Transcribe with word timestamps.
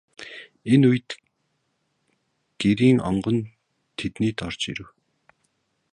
Энэ 0.73 0.85
үед 0.91 1.09
Гэрийн 2.59 2.97
онгон 3.09 3.37
тэднийд 3.99 4.37
орж 4.47 4.61
ирэв. 4.71 4.89